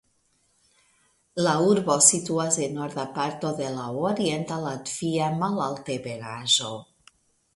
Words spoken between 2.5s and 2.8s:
en